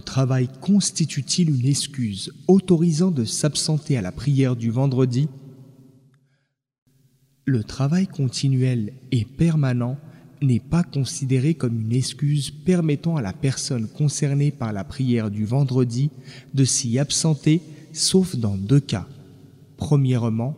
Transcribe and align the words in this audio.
travail 0.00 0.48
constitue-t-il 0.62 1.50
une 1.50 1.66
excuse 1.66 2.32
autorisant 2.46 3.10
de 3.10 3.26
s'absenter 3.26 3.98
à 3.98 4.02
la 4.02 4.12
prière 4.12 4.56
du 4.56 4.70
vendredi? 4.70 5.28
Le 7.44 7.62
travail 7.62 8.06
continuel 8.06 8.94
et 9.12 9.26
permanent 9.26 9.98
n'est 10.40 10.60
pas 10.60 10.82
considéré 10.82 11.52
comme 11.52 11.80
une 11.80 11.92
excuse 11.92 12.50
permettant 12.50 13.16
à 13.16 13.22
la 13.22 13.34
personne 13.34 13.88
concernée 13.88 14.50
par 14.52 14.72
la 14.72 14.84
prière 14.84 15.30
du 15.30 15.44
vendredi 15.44 16.10
de 16.54 16.64
s'y 16.64 16.98
absenter 16.98 17.60
sauf 17.92 18.36
dans 18.36 18.56
deux 18.56 18.80
cas. 18.80 19.06
Premièrement, 19.76 20.56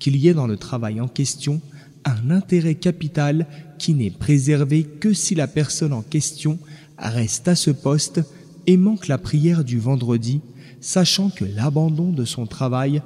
qu'il 0.00 0.16
y 0.16 0.26
ait 0.26 0.34
dans 0.34 0.48
le 0.48 0.56
travail 0.56 1.00
en 1.00 1.08
question 1.08 1.60
un 2.04 2.30
intérêt 2.30 2.74
capital 2.74 3.46
qui 3.78 3.94
n'est 3.94 4.10
préservé 4.10 4.82
que 4.82 5.12
si 5.12 5.36
la 5.36 5.46
personne 5.46 5.92
en 5.92 6.02
question 6.02 6.58
reste 6.98 7.48
à 7.48 7.54
ce 7.54 7.70
poste 7.70 8.22
et 8.66 8.76
manque 8.76 9.08
la 9.08 9.18
prière 9.18 9.64
du 9.64 9.78
vendredi, 9.78 10.40
sachant 10.80 11.30
que 11.30 11.44
l'abandon 11.44 12.12
de 12.12 12.24
son 12.24 12.46
travail 12.46 13.02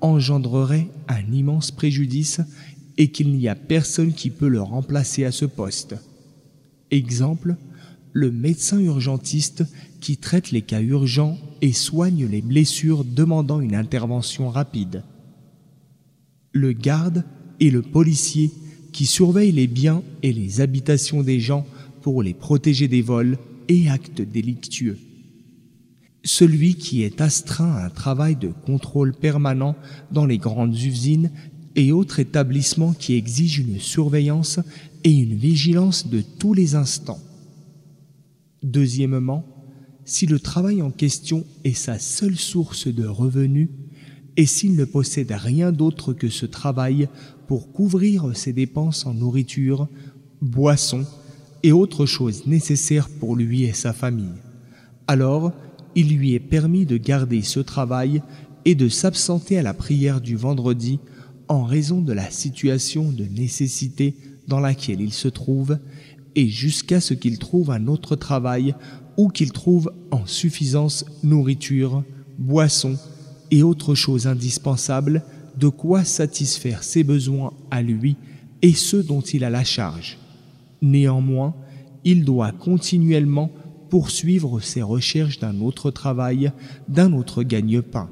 engendrerait 0.00 0.88
un 1.08 1.32
immense 1.32 1.70
préjudice 1.70 2.40
et 2.98 3.08
qu'il 3.08 3.32
n'y 3.32 3.48
a 3.48 3.54
personne 3.54 4.12
qui 4.12 4.30
peut 4.30 4.48
le 4.48 4.60
remplacer 4.60 5.24
à 5.24 5.32
ce 5.32 5.44
poste. 5.44 5.96
Exemple, 6.90 7.56
le 8.12 8.30
médecin 8.30 8.78
urgentiste 8.78 9.64
qui 10.00 10.16
traite 10.16 10.50
les 10.50 10.62
cas 10.62 10.80
urgents 10.80 11.36
et 11.60 11.72
soigne 11.72 12.26
les 12.26 12.40
blessures 12.40 13.04
demandant 13.04 13.60
une 13.60 13.74
intervention 13.74 14.48
rapide. 14.48 15.02
Le 16.52 16.72
garde 16.72 17.24
et 17.60 17.70
le 17.70 17.82
policier 17.82 18.50
qui 18.92 19.04
surveille 19.04 19.52
les 19.52 19.66
biens 19.66 20.02
et 20.22 20.32
les 20.32 20.60
habitations 20.60 21.22
des 21.22 21.40
gens 21.40 21.66
pour 22.00 22.22
les 22.22 22.32
protéger 22.32 22.88
des 22.88 23.02
vols 23.02 23.36
et 23.68 23.88
actes 23.88 24.22
délictueux. 24.22 24.98
Celui 26.24 26.74
qui 26.74 27.02
est 27.02 27.20
astreint 27.20 27.72
à 27.72 27.86
un 27.86 27.90
travail 27.90 28.36
de 28.36 28.48
contrôle 28.48 29.14
permanent 29.14 29.76
dans 30.10 30.26
les 30.26 30.38
grandes 30.38 30.76
usines 30.76 31.30
et 31.76 31.92
autres 31.92 32.18
établissements 32.18 32.94
qui 32.94 33.14
exigent 33.14 33.62
une 33.62 33.78
surveillance 33.78 34.58
et 35.04 35.12
une 35.12 35.34
vigilance 35.34 36.08
de 36.08 36.22
tous 36.22 36.52
les 36.52 36.74
instants. 36.74 37.20
Deuxièmement, 38.62 39.44
si 40.04 40.26
le 40.26 40.40
travail 40.40 40.82
en 40.82 40.90
question 40.90 41.44
est 41.64 41.74
sa 41.74 41.98
seule 41.98 42.36
source 42.36 42.88
de 42.88 43.06
revenus 43.06 43.68
et 44.36 44.46
s'il 44.46 44.74
ne 44.74 44.84
possède 44.84 45.32
rien 45.32 45.72
d'autre 45.72 46.12
que 46.12 46.28
ce 46.28 46.46
travail 46.46 47.08
pour 47.46 47.72
couvrir 47.72 48.36
ses 48.36 48.52
dépenses 48.52 49.06
en 49.06 49.14
nourriture, 49.14 49.88
boissons 50.40 51.06
et 51.62 51.72
autres 51.72 52.06
choses 52.06 52.46
nécessaires 52.46 53.08
pour 53.08 53.36
lui 53.36 53.64
et 53.64 53.72
sa 53.72 53.92
famille. 53.92 54.40
Alors, 55.06 55.52
il 55.94 56.16
lui 56.16 56.34
est 56.34 56.40
permis 56.40 56.84
de 56.84 56.96
garder 56.96 57.42
ce 57.42 57.60
travail 57.60 58.22
et 58.64 58.74
de 58.74 58.88
s'absenter 58.88 59.58
à 59.58 59.62
la 59.62 59.74
prière 59.74 60.20
du 60.20 60.36
vendredi 60.36 60.98
en 61.48 61.64
raison 61.64 62.00
de 62.02 62.12
la 62.12 62.30
situation 62.30 63.10
de 63.12 63.24
nécessité 63.24 64.14
dans 64.48 64.60
laquelle 64.60 65.00
il 65.00 65.12
se 65.12 65.28
trouve 65.28 65.78
et 66.34 66.48
jusqu'à 66.48 67.00
ce 67.00 67.14
qu'il 67.14 67.38
trouve 67.38 67.70
un 67.70 67.86
autre 67.86 68.16
travail 68.16 68.74
ou 69.16 69.28
qu'il 69.28 69.52
trouve 69.52 69.92
en 70.10 70.26
suffisance 70.26 71.04
nourriture, 71.22 72.04
boissons 72.38 72.96
et 73.50 73.62
autres 73.62 73.94
choses 73.94 74.26
indispensables 74.26 75.24
de 75.56 75.68
quoi 75.68 76.04
satisfaire 76.04 76.82
ses 76.82 77.04
besoins 77.04 77.54
à 77.70 77.80
lui 77.80 78.16
et 78.62 78.74
ceux 78.74 79.02
dont 79.02 79.22
il 79.22 79.44
a 79.44 79.50
la 79.50 79.64
charge. 79.64 80.18
Néanmoins, 80.82 81.54
il 82.04 82.24
doit 82.24 82.52
continuellement 82.52 83.50
poursuivre 83.90 84.60
ses 84.60 84.82
recherches 84.82 85.38
d'un 85.38 85.60
autre 85.60 85.90
travail, 85.90 86.52
d'un 86.88 87.12
autre 87.12 87.42
gagne-pain. 87.42 88.10